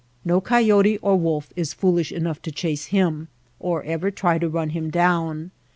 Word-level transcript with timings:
No 0.25 0.41
coyote 0.41 0.97
or 0.97 1.15
wolf 1.15 1.53
is 1.55 1.75
foolish 1.75 2.11
enongh 2.11 2.41
to 2.41 2.51
chase 2.51 2.85
him 2.85 3.27
or 3.59 3.83
ever 3.83 4.09
try 4.09 4.39
to 4.39 4.49
rnn 4.49 4.71
him 4.71 4.89
down. 4.89 5.51